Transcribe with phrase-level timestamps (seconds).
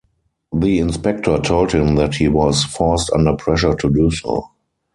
[0.51, 4.49] The inspector told him that "he was forced under pressure to do so".